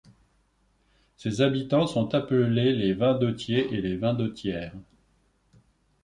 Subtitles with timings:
[1.15, 4.73] Ses habitants sont appelés les Vindotiers et les Vindotières.